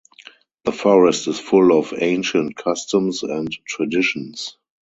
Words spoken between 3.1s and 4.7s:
and traditions.